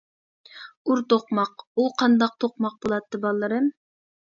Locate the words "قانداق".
2.03-2.35